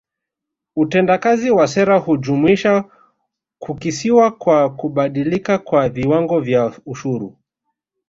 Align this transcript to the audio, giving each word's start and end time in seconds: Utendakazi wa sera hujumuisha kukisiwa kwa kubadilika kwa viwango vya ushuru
Utendakazi 0.75 1.51
wa 1.51 1.67
sera 1.67 1.97
hujumuisha 1.97 2.85
kukisiwa 3.59 4.31
kwa 4.31 4.69
kubadilika 4.75 5.57
kwa 5.57 5.89
viwango 5.89 6.39
vya 6.39 6.73
ushuru 6.85 7.37